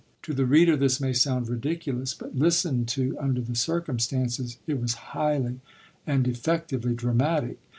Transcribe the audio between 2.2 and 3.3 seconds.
listened to